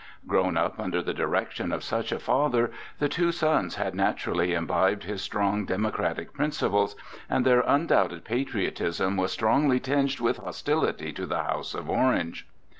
Grown 0.25 0.57
up 0.57 0.79
under 0.79 0.99
the 1.03 1.13
direction 1.13 1.71
of 1.71 1.83
such 1.83 2.11
a 2.11 2.17
father, 2.17 2.71
the 2.97 3.07
two 3.07 3.31
sons 3.31 3.75
had 3.75 3.93
naturally 3.93 4.51
imbibed 4.51 5.03
his 5.03 5.21
strong 5.21 5.63
democratic 5.63 6.33
principles, 6.33 6.95
and 7.29 7.45
their 7.45 7.61
undoubted 7.67 8.25
patriotism 8.25 9.15
was 9.15 9.31
strongly 9.31 9.79
tinged 9.79 10.19
with 10.19 10.37
hostility 10.37 11.11
to 11.13 11.27
the 11.27 11.43
house 11.43 11.75
of 11.75 11.87
Orange. 11.87 12.47